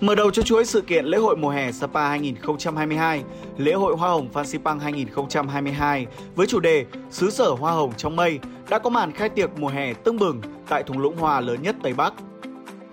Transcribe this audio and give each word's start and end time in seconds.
Mở 0.00 0.14
đầu 0.14 0.30
cho 0.30 0.42
chuỗi 0.42 0.64
sự 0.64 0.80
kiện 0.80 1.04
lễ 1.04 1.18
hội 1.18 1.36
mùa 1.36 1.50
hè 1.50 1.72
Sapa 1.72 2.08
2022, 2.08 3.22
lễ 3.56 3.72
hội 3.72 3.96
Hoa 3.96 4.08
hồng 4.08 4.28
Phan 4.32 4.46
Xipang 4.46 4.80
2022 4.80 6.06
với 6.34 6.46
chủ 6.46 6.60
đề 6.60 6.84
Xứ 7.10 7.30
sở 7.30 7.50
Hoa 7.50 7.72
hồng 7.72 7.92
trong 7.96 8.16
mây 8.16 8.38
đã 8.70 8.78
có 8.78 8.90
màn 8.90 9.12
khai 9.12 9.28
tiệc 9.28 9.58
mùa 9.58 9.68
hè 9.68 9.92
tưng 9.92 10.18
bừng 10.18 10.40
tại 10.68 10.82
thung 10.82 10.98
lũng 10.98 11.16
hoa 11.16 11.40
lớn 11.40 11.62
nhất 11.62 11.76
Tây 11.82 11.92
Bắc. 11.92 12.14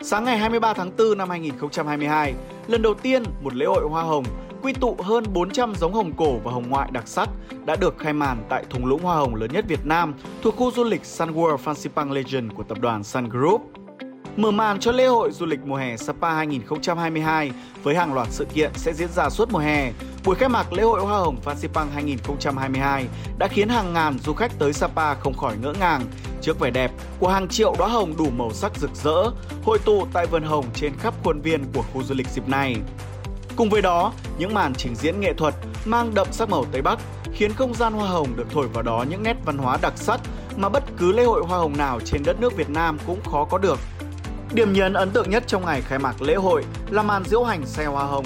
Sáng 0.01 0.23
ngày 0.23 0.37
23 0.37 0.73
tháng 0.73 0.91
4 0.97 1.17
năm 1.17 1.29
2022, 1.29 2.33
lần 2.67 2.81
đầu 2.81 2.93
tiên 2.93 3.23
một 3.41 3.55
lễ 3.55 3.65
hội 3.65 3.83
hoa 3.89 4.03
hồng 4.03 4.25
quy 4.61 4.73
tụ 4.73 4.95
hơn 4.99 5.23
400 5.33 5.75
giống 5.75 5.93
hồng 5.93 6.11
cổ 6.17 6.37
và 6.43 6.51
hồng 6.51 6.69
ngoại 6.69 6.89
đặc 6.91 7.07
sắc 7.07 7.29
đã 7.65 7.75
được 7.75 7.97
khai 7.97 8.13
màn 8.13 8.43
tại 8.49 8.65
thung 8.69 8.85
lũng 8.85 9.03
hoa 9.03 9.15
hồng 9.15 9.35
lớn 9.35 9.49
nhất 9.53 9.65
Việt 9.67 9.85
Nam 9.85 10.13
thuộc 10.41 10.55
khu 10.55 10.71
du 10.71 10.83
lịch 10.83 11.05
Sun 11.05 11.31
World 11.31 11.57
Phan 11.95 12.11
Legend 12.11 12.51
của 12.53 12.63
tập 12.63 12.77
đoàn 12.81 13.03
Sun 13.03 13.29
Group. 13.29 13.84
Mở 14.37 14.51
màn 14.51 14.79
cho 14.79 14.91
lễ 14.91 15.07
hội 15.07 15.31
du 15.31 15.45
lịch 15.45 15.59
mùa 15.65 15.75
hè 15.75 15.97
Sapa 15.97 16.33
2022 16.33 17.51
với 17.83 17.95
hàng 17.95 18.13
loạt 18.13 18.27
sự 18.31 18.45
kiện 18.53 18.71
sẽ 18.75 18.93
diễn 18.93 19.09
ra 19.09 19.29
suốt 19.29 19.51
mùa 19.51 19.59
hè. 19.59 19.91
Buổi 20.25 20.35
khai 20.35 20.49
mạc 20.49 20.73
lễ 20.73 20.83
hội 20.83 21.01
Hoa 21.01 21.19
hồng 21.19 21.37
Phan 21.41 21.57
Xipang 21.57 21.91
2022 21.91 23.07
đã 23.37 23.47
khiến 23.47 23.69
hàng 23.69 23.93
ngàn 23.93 24.19
du 24.19 24.33
khách 24.33 24.51
tới 24.59 24.73
Sapa 24.73 25.13
không 25.13 25.33
khỏi 25.33 25.55
ngỡ 25.61 25.73
ngàng 25.79 26.01
trước 26.41 26.59
vẻ 26.59 26.69
đẹp 26.69 26.91
của 27.19 27.27
hàng 27.27 27.47
triệu 27.47 27.75
đóa 27.79 27.87
hồng 27.87 28.13
đủ 28.17 28.27
màu 28.37 28.53
sắc 28.53 28.77
rực 28.77 28.95
rỡ 28.95 29.31
hội 29.63 29.79
tụ 29.85 30.07
tại 30.13 30.25
vườn 30.25 30.43
hồng 30.43 30.65
trên 30.73 30.93
khắp 30.99 31.13
khuôn 31.23 31.41
viên 31.41 31.65
của 31.73 31.83
khu 31.93 32.03
du 32.03 32.15
lịch 32.15 32.27
dịp 32.27 32.47
này. 32.47 32.75
Cùng 33.55 33.69
với 33.69 33.81
đó, 33.81 34.13
những 34.37 34.53
màn 34.53 34.73
trình 34.75 34.95
diễn 34.95 35.19
nghệ 35.19 35.33
thuật 35.33 35.53
mang 35.85 36.13
đậm 36.13 36.27
sắc 36.31 36.49
màu 36.49 36.65
Tây 36.71 36.81
Bắc 36.81 36.99
khiến 37.33 37.53
không 37.53 37.73
gian 37.73 37.93
hoa 37.93 38.09
hồng 38.09 38.27
được 38.35 38.47
thổi 38.51 38.67
vào 38.67 38.83
đó 38.83 39.05
những 39.09 39.23
nét 39.23 39.37
văn 39.45 39.57
hóa 39.57 39.77
đặc 39.81 39.93
sắc 39.95 40.21
mà 40.57 40.69
bất 40.69 40.83
cứ 40.97 41.11
lễ 41.11 41.23
hội 41.23 41.43
hoa 41.47 41.57
hồng 41.57 41.77
nào 41.77 41.99
trên 42.05 42.23
đất 42.25 42.39
nước 42.39 42.57
Việt 42.57 42.69
Nam 42.69 42.97
cũng 43.07 43.19
khó 43.31 43.45
có 43.45 43.57
được. 43.57 43.79
Điểm 44.55 44.73
nhấn 44.73 44.93
ấn 44.93 45.11
tượng 45.11 45.29
nhất 45.29 45.43
trong 45.47 45.65
ngày 45.65 45.81
khai 45.81 45.99
mạc 45.99 46.21
lễ 46.21 46.35
hội 46.35 46.65
là 46.89 47.03
màn 47.03 47.23
diễu 47.25 47.43
hành 47.43 47.65
xe 47.65 47.85
hoa 47.85 48.03
hồng. 48.03 48.25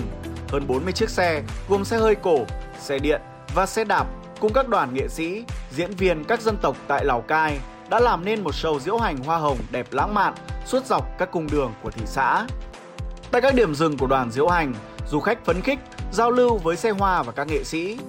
Hơn 0.49 0.67
40 0.67 0.93
chiếc 0.93 1.09
xe 1.09 1.41
gồm 1.70 1.85
xe 1.85 1.98
hơi 1.98 2.15
cổ, 2.15 2.45
xe 2.79 2.99
điện 2.99 3.21
và 3.54 3.65
xe 3.65 3.84
đạp 3.84 4.05
cùng 4.39 4.54
các 4.54 4.67
đoàn 4.67 4.93
nghệ 4.93 5.07
sĩ, 5.07 5.43
diễn 5.71 5.91
viên 5.91 6.23
các 6.23 6.41
dân 6.41 6.57
tộc 6.62 6.76
tại 6.87 7.05
Lào 7.05 7.21
Cai 7.21 7.59
đã 7.89 7.99
làm 7.99 8.26
nên 8.26 8.43
một 8.43 8.54
show 8.54 8.79
diễu 8.79 8.98
hành 8.98 9.17
hoa 9.17 9.37
hồng 9.37 9.57
đẹp 9.71 9.87
lãng 9.91 10.13
mạn 10.13 10.34
suốt 10.65 10.85
dọc 10.85 11.05
các 11.17 11.31
cung 11.31 11.48
đường 11.51 11.73
của 11.84 11.91
thị 11.91 12.01
xã. 12.05 12.48
Tại 13.32 13.41
các 13.41 13.55
điểm 13.55 13.76
dừng 13.76 13.98
của 13.98 14.07
đoàn 14.07 14.32
diễu 14.32 14.48
hành, 14.48 14.73
du 15.07 15.20
khách 15.20 15.45
phấn 15.45 15.61
khích 15.61 15.79
giao 16.11 16.32
lưu 16.32 16.57
với 16.57 16.76
xe 16.76 16.89
hoa 16.89 17.23
và 17.23 17.32
các 17.32 17.48
nghệ 17.48 17.63
sĩ. 17.63 17.99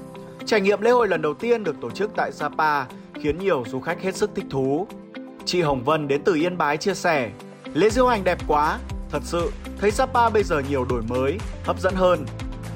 Trải 0.46 0.60
nghiệm 0.60 0.80
lễ 0.80 0.90
hội 0.90 1.08
lần 1.08 1.22
đầu 1.22 1.34
tiên 1.34 1.64
được 1.64 1.76
tổ 1.80 1.90
chức 1.90 2.10
tại 2.16 2.32
Sapa 2.32 2.84
khiến 3.14 3.38
nhiều 3.38 3.64
du 3.66 3.80
khách 3.80 4.02
hết 4.02 4.16
sức 4.16 4.30
thích 4.34 4.46
thú. 4.50 4.86
Chị 5.44 5.62
Hồng 5.62 5.84
Vân 5.84 6.08
đến 6.08 6.22
từ 6.24 6.34
Yên 6.34 6.58
Bái 6.58 6.76
chia 6.76 6.94
sẻ, 6.94 7.30
lễ 7.74 7.90
diễu 7.90 8.06
hành 8.06 8.24
đẹp 8.24 8.38
quá, 8.46 8.78
thật 9.10 9.22
sự 9.24 9.52
thấy 9.80 9.90
Sapa 9.90 10.28
bây 10.28 10.42
giờ 10.42 10.62
nhiều 10.68 10.84
đổi 10.84 11.02
mới, 11.02 11.38
hấp 11.64 11.80
dẫn 11.80 11.94
hơn. 11.94 12.26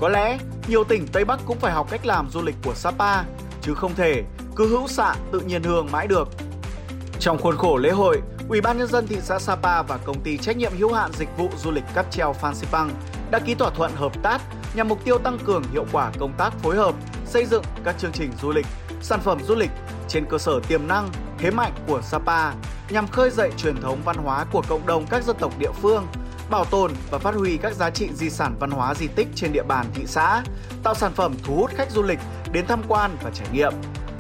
Có 0.00 0.08
lẽ 0.08 0.38
nhiều 0.68 0.84
tỉnh 0.84 1.06
Tây 1.12 1.24
Bắc 1.24 1.40
cũng 1.46 1.58
phải 1.58 1.72
học 1.72 1.86
cách 1.90 2.06
làm 2.06 2.30
du 2.30 2.42
lịch 2.42 2.56
của 2.64 2.74
Sapa, 2.74 3.22
chứ 3.62 3.74
không 3.74 3.94
thể 3.94 4.22
cứ 4.56 4.68
hữu 4.68 4.88
xạ 4.88 5.14
tự 5.32 5.40
nhiên 5.40 5.62
hương 5.62 5.88
mãi 5.92 6.06
được. 6.06 6.28
Trong 7.20 7.38
khuôn 7.38 7.56
khổ 7.56 7.76
lễ 7.76 7.90
hội, 7.90 8.22
Ủy 8.48 8.60
ban 8.60 8.78
nhân 8.78 8.88
dân 8.88 9.06
thị 9.06 9.16
xã 9.22 9.38
Sapa 9.38 9.82
và 9.82 9.96
công 9.96 10.20
ty 10.20 10.38
trách 10.38 10.56
nhiệm 10.56 10.72
hữu 10.78 10.92
hạn 10.92 11.10
dịch 11.12 11.28
vụ 11.36 11.48
du 11.58 11.70
lịch 11.70 11.84
cáp 11.94 12.10
treo 12.10 12.32
Phan 12.32 12.54
Xipang 12.54 12.90
đã 13.30 13.38
ký 13.38 13.54
thỏa 13.54 13.70
thuận 13.70 13.92
hợp 13.94 14.22
tác 14.22 14.40
nhằm 14.74 14.88
mục 14.88 15.04
tiêu 15.04 15.18
tăng 15.18 15.38
cường 15.38 15.62
hiệu 15.72 15.86
quả 15.92 16.10
công 16.18 16.32
tác 16.38 16.52
phối 16.62 16.76
hợp, 16.76 16.94
xây 17.26 17.44
dựng 17.46 17.62
các 17.84 17.98
chương 17.98 18.12
trình 18.12 18.30
du 18.42 18.52
lịch, 18.52 18.66
sản 19.02 19.20
phẩm 19.20 19.38
du 19.44 19.54
lịch 19.54 19.70
trên 20.08 20.24
cơ 20.30 20.38
sở 20.38 20.60
tiềm 20.68 20.88
năng, 20.88 21.08
thế 21.38 21.50
mạnh 21.50 21.72
của 21.86 22.00
Sapa 22.02 22.52
nhằm 22.90 23.08
khơi 23.08 23.30
dậy 23.30 23.50
truyền 23.56 23.80
thống 23.80 24.02
văn 24.04 24.16
hóa 24.16 24.44
của 24.52 24.62
cộng 24.68 24.86
đồng 24.86 25.06
các 25.06 25.24
dân 25.24 25.36
tộc 25.40 25.52
địa 25.58 25.72
phương, 25.82 26.06
bảo 26.50 26.64
tồn 26.64 26.92
và 27.10 27.18
phát 27.18 27.34
huy 27.34 27.56
các 27.56 27.74
giá 27.74 27.90
trị 27.90 28.08
di 28.14 28.30
sản 28.30 28.56
văn 28.60 28.70
hóa 28.70 28.94
di 28.94 29.08
tích 29.08 29.28
trên 29.34 29.52
địa 29.52 29.62
bàn 29.62 29.86
thị 29.94 30.02
xã, 30.06 30.42
tạo 30.82 30.94
sản 30.94 31.12
phẩm 31.12 31.34
thu 31.44 31.56
hút 31.56 31.70
khách 31.74 31.90
du 31.90 32.02
lịch 32.02 32.18
đến 32.52 32.66
tham 32.66 32.82
quan 32.88 33.16
và 33.22 33.30
trải 33.30 33.48
nghiệm. 33.52 33.72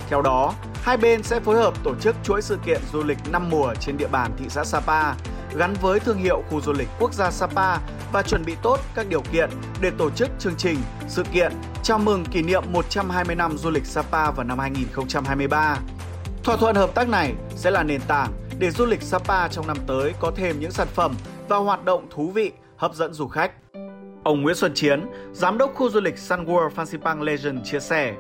Theo 0.08 0.22
đó, 0.22 0.54
hai 0.82 0.96
bên 0.96 1.22
sẽ 1.22 1.40
phối 1.40 1.56
hợp 1.56 1.74
tổ 1.84 1.94
chức 2.00 2.16
chuỗi 2.24 2.42
sự 2.42 2.58
kiện 2.66 2.80
du 2.92 3.02
lịch 3.02 3.18
năm 3.32 3.50
mùa 3.50 3.74
trên 3.80 3.96
địa 3.96 4.08
bàn 4.08 4.30
thị 4.38 4.44
xã 4.48 4.64
Sapa 4.64 5.14
gắn 5.56 5.74
với 5.80 6.00
thương 6.00 6.18
hiệu 6.18 6.42
khu 6.50 6.60
du 6.60 6.72
lịch 6.72 6.88
quốc 6.98 7.14
gia 7.14 7.30
Sapa 7.30 7.78
và 8.12 8.22
chuẩn 8.22 8.44
bị 8.44 8.56
tốt 8.62 8.80
các 8.94 9.06
điều 9.08 9.22
kiện 9.32 9.50
để 9.80 9.90
tổ 9.98 10.10
chức 10.10 10.30
chương 10.38 10.54
trình, 10.58 10.78
sự 11.08 11.24
kiện 11.32 11.52
chào 11.82 11.98
mừng 11.98 12.24
kỷ 12.24 12.42
niệm 12.42 12.62
120 12.72 13.36
năm 13.36 13.58
du 13.58 13.70
lịch 13.70 13.86
Sapa 13.86 14.30
vào 14.30 14.44
năm 14.46 14.58
2023. 14.58 15.78
Thỏa 16.44 16.56
thuận 16.56 16.76
hợp 16.76 16.94
tác 16.94 17.08
này 17.08 17.34
sẽ 17.56 17.70
là 17.70 17.82
nền 17.82 18.00
tảng 18.00 18.32
để 18.58 18.70
du 18.70 18.86
lịch 18.86 19.02
Sapa 19.02 19.48
trong 19.48 19.66
năm 19.66 19.76
tới 19.86 20.12
có 20.20 20.32
thêm 20.36 20.60
những 20.60 20.70
sản 20.70 20.88
phẩm 20.88 21.14
và 21.48 21.56
hoạt 21.56 21.84
động 21.84 22.06
thú 22.10 22.30
vị 22.30 22.52
hấp 22.76 22.94
dẫn 22.94 23.12
du 23.12 23.26
khách. 23.26 23.52
Ông 24.24 24.42
Nguyễn 24.42 24.56
Xuân 24.56 24.72
Chiến, 24.74 25.06
giám 25.32 25.58
đốc 25.58 25.74
khu 25.74 25.90
du 25.90 26.00
lịch 26.00 26.18
Sun 26.18 26.44
World 26.44 26.70
Fansipan 26.70 27.22
Legend 27.22 27.58
chia 27.64 27.80
sẻ, 27.80 28.14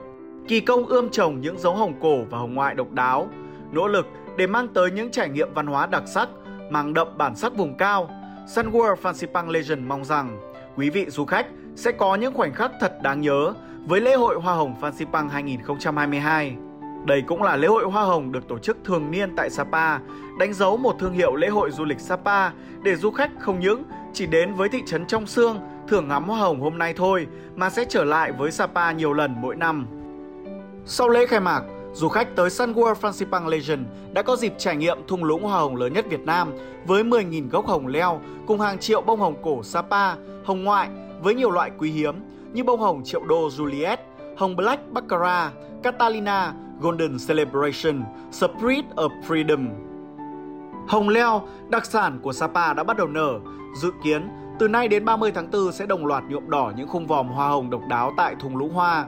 kỳ 0.48 0.60
công 0.60 0.86
ươm 0.86 1.08
trồng 1.10 1.40
những 1.40 1.58
giống 1.58 1.76
hồng 1.76 1.94
cổ 2.00 2.16
và 2.30 2.38
hồng 2.38 2.54
ngoại 2.54 2.74
độc 2.74 2.90
đáo, 2.90 3.28
nỗ 3.72 3.88
lực 3.88 4.06
để 4.36 4.46
mang 4.46 4.68
tới 4.68 4.90
những 4.90 5.10
trải 5.10 5.28
nghiệm 5.28 5.54
văn 5.54 5.66
hóa 5.66 5.86
đặc 5.86 6.02
sắc, 6.06 6.28
mang 6.70 6.94
đậm 6.94 7.18
bản 7.18 7.36
sắc 7.36 7.56
vùng 7.56 7.76
cao. 7.76 8.10
Sun 8.48 8.70
World 8.70 8.96
Fansipan 8.96 9.50
Legend 9.50 9.82
mong 9.86 10.04
rằng 10.04 10.40
quý 10.76 10.90
vị 10.90 11.06
du 11.08 11.24
khách 11.24 11.46
sẽ 11.76 11.92
có 11.92 12.14
những 12.14 12.34
khoảnh 12.34 12.54
khắc 12.54 12.72
thật 12.80 12.98
đáng 13.02 13.20
nhớ 13.20 13.54
với 13.86 14.00
lễ 14.00 14.14
hội 14.14 14.36
Hoa 14.40 14.54
hồng 14.54 14.74
Fansipan 14.80 15.28
2022. 15.28 16.56
Đây 17.04 17.22
cũng 17.22 17.42
là 17.42 17.56
lễ 17.56 17.68
hội 17.68 17.84
Hoa 17.84 18.04
hồng 18.04 18.32
được 18.32 18.48
tổ 18.48 18.58
chức 18.58 18.76
thường 18.84 19.10
niên 19.10 19.36
tại 19.36 19.50
Sapa, 19.50 19.98
đánh 20.38 20.52
dấu 20.52 20.76
một 20.76 20.96
thương 20.98 21.12
hiệu 21.12 21.36
lễ 21.36 21.48
hội 21.48 21.70
du 21.70 21.84
lịch 21.84 22.00
Sapa 22.00 22.50
để 22.82 22.96
du 22.96 23.10
khách 23.10 23.30
không 23.38 23.60
những 23.60 23.82
chỉ 24.12 24.26
đến 24.26 24.54
với 24.54 24.68
thị 24.68 24.82
trấn 24.86 25.06
trong 25.06 25.26
xương 25.26 25.58
thưởng 25.88 26.08
ngắm 26.08 26.24
hoa 26.24 26.38
hồng 26.38 26.60
hôm 26.60 26.78
nay 26.78 26.94
thôi 26.96 27.26
mà 27.56 27.70
sẽ 27.70 27.84
trở 27.88 28.04
lại 28.04 28.32
với 28.32 28.50
Sapa 28.50 28.92
nhiều 28.92 29.12
lần 29.12 29.34
mỗi 29.40 29.56
năm. 29.56 29.86
Sau 30.86 31.08
lễ 31.08 31.26
khai 31.26 31.40
mạc, 31.40 31.62
du 31.92 32.08
khách 32.08 32.36
tới 32.36 32.50
Sun 32.50 32.72
World 32.72 32.94
Phan 32.94 33.46
Legend 33.46 33.86
đã 34.12 34.22
có 34.22 34.36
dịp 34.36 34.54
trải 34.58 34.76
nghiệm 34.76 34.98
thung 35.08 35.24
lũng 35.24 35.42
hoa 35.42 35.58
hồng 35.58 35.76
lớn 35.76 35.92
nhất 35.92 36.04
Việt 36.08 36.20
Nam 36.20 36.52
với 36.86 37.02
10.000 37.02 37.48
gốc 37.50 37.66
hồng 37.66 37.86
leo 37.86 38.20
cùng 38.46 38.60
hàng 38.60 38.78
triệu 38.78 39.00
bông 39.00 39.20
hồng 39.20 39.34
cổ 39.42 39.62
Sapa, 39.62 40.14
hồng 40.44 40.64
ngoại 40.64 40.88
với 41.22 41.34
nhiều 41.34 41.50
loại 41.50 41.70
quý 41.78 41.90
hiếm 41.90 42.14
như 42.52 42.64
bông 42.64 42.80
hồng 42.80 43.02
triệu 43.04 43.24
đô 43.24 43.48
Juliet, 43.48 43.96
hồng 44.36 44.56
Black 44.56 44.92
Baccarat, 44.92 45.52
Catalina, 45.82 46.52
Golden 46.80 47.16
Celebration, 47.28 48.04
Spirit 48.32 48.84
of 48.96 49.10
Freedom. 49.28 49.68
Hồng 50.88 51.08
leo, 51.08 51.42
đặc 51.68 51.86
sản 51.86 52.20
của 52.22 52.32
Sapa 52.32 52.74
đã 52.74 52.84
bắt 52.84 52.96
đầu 52.96 53.06
nở, 53.06 53.40
dự 53.82 53.90
kiến 54.04 54.28
từ 54.58 54.68
nay 54.68 54.88
đến 54.88 55.04
30 55.04 55.32
tháng 55.34 55.50
4 55.50 55.72
sẽ 55.72 55.86
đồng 55.86 56.06
loạt 56.06 56.24
nhuộm 56.28 56.50
đỏ 56.50 56.72
những 56.76 56.88
khung 56.88 57.06
vòm 57.06 57.28
hoa 57.28 57.48
hồng 57.48 57.70
độc 57.70 57.80
đáo 57.88 58.12
tại 58.16 58.34
thùng 58.40 58.56
lũng 58.56 58.74
hoa. 58.74 59.06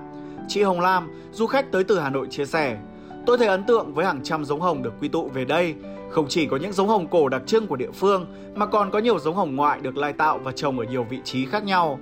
Chị 0.49 0.63
Hồng 0.63 0.81
Lam, 0.81 1.11
du 1.33 1.47
khách 1.47 1.73
tới 1.73 1.85
từ 1.85 1.99
Hà 1.99 2.11
Nội 2.11 2.27
chia 2.31 2.45
sẻ, 2.45 2.79
tôi 3.27 3.39
thấy 3.39 3.47
ấn 3.49 3.65
tượng 3.65 3.95
với 3.95 4.07
hàng 4.07 4.21
trăm 4.23 4.45
giống 4.45 4.61
hồng 4.61 4.83
được 4.83 4.93
quy 5.01 5.09
tụ 5.09 5.29
về 5.29 5.45
đây. 5.45 5.75
Không 6.11 6.27
chỉ 6.29 6.47
có 6.47 6.57
những 6.57 6.73
giống 6.73 6.89
hồng 6.89 7.07
cổ 7.07 7.29
đặc 7.29 7.43
trưng 7.47 7.67
của 7.67 7.77
địa 7.77 7.91
phương, 7.91 8.27
mà 8.55 8.67
còn 8.67 8.91
có 8.91 8.99
nhiều 8.99 9.19
giống 9.19 9.37
hồng 9.37 9.57
ngoại 9.57 9.81
được 9.81 9.97
lai 9.97 10.13
tạo 10.13 10.39
và 10.39 10.53
trồng 10.53 10.79
ở 10.79 10.85
nhiều 10.85 11.05
vị 11.05 11.19
trí 11.25 11.47
khác 11.47 11.65
nhau. 11.65 11.99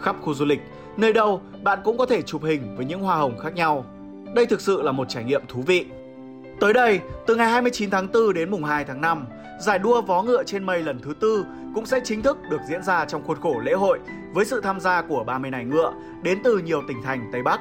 Khắp 0.00 0.16
khu 0.22 0.34
du 0.34 0.44
lịch, 0.44 0.60
nơi 0.96 1.12
đâu 1.12 1.40
bạn 1.62 1.78
cũng 1.84 1.98
có 1.98 2.06
thể 2.06 2.22
chụp 2.22 2.42
hình 2.44 2.76
với 2.76 2.84
những 2.84 3.00
hoa 3.00 3.16
hồng 3.16 3.38
khác 3.38 3.54
nhau. 3.54 3.84
Đây 4.34 4.46
thực 4.46 4.60
sự 4.60 4.82
là 4.82 4.92
một 4.92 5.08
trải 5.08 5.24
nghiệm 5.24 5.42
thú 5.48 5.62
vị. 5.66 5.86
Tới 6.60 6.72
đây, 6.72 7.00
từ 7.26 7.36
ngày 7.36 7.50
29 7.50 7.90
tháng 7.90 8.08
4 8.12 8.34
đến 8.34 8.50
mùng 8.50 8.64
2 8.64 8.84
tháng 8.84 9.00
5, 9.00 9.26
giải 9.60 9.78
đua 9.78 10.02
vó 10.02 10.22
ngựa 10.22 10.44
trên 10.44 10.64
mây 10.64 10.82
lần 10.82 10.98
thứ 10.98 11.14
tư 11.20 11.44
cũng 11.74 11.86
sẽ 11.86 12.00
chính 12.04 12.22
thức 12.22 12.38
được 12.50 12.60
diễn 12.68 12.82
ra 12.82 13.04
trong 13.04 13.22
khuôn 13.24 13.40
khổ 13.40 13.60
lễ 13.64 13.72
hội 13.72 13.98
với 14.32 14.44
sự 14.44 14.60
tham 14.60 14.80
gia 14.80 15.02
của 15.02 15.24
30 15.24 15.50
nài 15.50 15.64
ngựa 15.64 15.92
đến 16.22 16.38
từ 16.44 16.58
nhiều 16.58 16.82
tỉnh 16.88 17.02
thành 17.04 17.28
Tây 17.32 17.42
Bắc. 17.42 17.60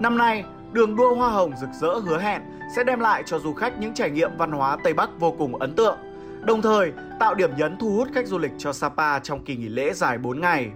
Năm 0.00 0.18
nay, 0.18 0.44
đường 0.72 0.96
đua 0.96 1.14
hoa 1.14 1.28
hồng 1.30 1.52
rực 1.60 1.70
rỡ 1.80 1.94
hứa 1.94 2.18
hẹn 2.18 2.42
sẽ 2.76 2.84
đem 2.84 3.00
lại 3.00 3.22
cho 3.26 3.38
du 3.38 3.54
khách 3.54 3.80
những 3.80 3.94
trải 3.94 4.10
nghiệm 4.10 4.30
văn 4.36 4.52
hóa 4.52 4.76
Tây 4.84 4.94
Bắc 4.94 5.10
vô 5.20 5.34
cùng 5.38 5.56
ấn 5.56 5.74
tượng, 5.74 5.98
đồng 6.42 6.62
thời 6.62 6.92
tạo 7.20 7.34
điểm 7.34 7.50
nhấn 7.56 7.76
thu 7.78 7.90
hút 7.90 8.08
khách 8.14 8.26
du 8.26 8.38
lịch 8.38 8.52
cho 8.58 8.72
Sapa 8.72 9.18
trong 9.18 9.44
kỳ 9.44 9.56
nghỉ 9.56 9.68
lễ 9.68 9.92
dài 9.92 10.18
4 10.18 10.40
ngày. 10.40 10.70